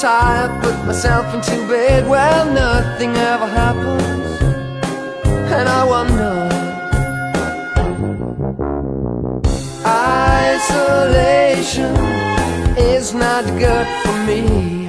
[0.00, 2.08] tired, put myself into bed.
[2.08, 4.42] Well, nothing ever happens,
[5.50, 6.48] and I wonder.
[10.54, 11.94] Isolation
[12.76, 14.87] is not good for me.